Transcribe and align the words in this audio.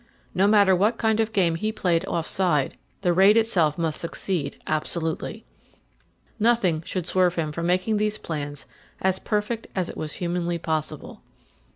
No 0.33 0.47
matter 0.47 0.75
what 0.75 0.97
kind 0.97 1.19
of 1.19 1.31
game 1.31 1.53
he 1.53 1.71
played 1.71 2.05
offside, 2.05 2.75
the 3.01 3.13
raid 3.13 3.37
itself 3.37 3.77
must 3.77 4.01
succeed 4.01 4.59
absolutely. 4.65 5.45
Nothing 6.39 6.81
should 6.83 7.05
swerve 7.05 7.35
him 7.35 7.51
from 7.51 7.67
making 7.67 7.97
these 7.97 8.17
plans 8.17 8.65
as 8.99 9.19
perfect 9.19 9.67
as 9.75 9.89
it 9.89 9.97
was 9.97 10.13
humanly 10.13 10.57
possible. 10.57 11.21